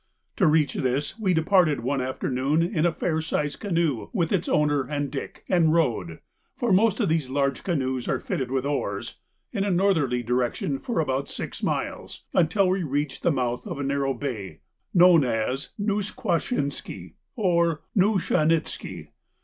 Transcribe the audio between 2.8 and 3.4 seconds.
a fair